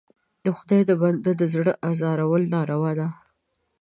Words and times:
د 0.43 0.45
خدای 0.57 0.81
د 0.89 0.91
بنده 1.01 1.31
د 1.37 1.43
زړه 1.53 1.73
ازارول 1.89 2.43
ناروا 2.53 2.91
ده. 2.99 3.07